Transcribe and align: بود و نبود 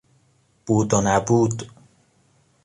بود 0.65 0.93
و 0.93 1.01
نبود 1.01 1.69